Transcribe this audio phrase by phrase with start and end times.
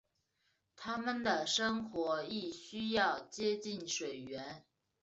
[0.75, 4.65] 它们的生活亦需要接近水源。